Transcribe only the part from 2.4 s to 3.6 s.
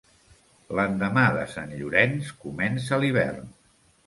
comença l'hivern.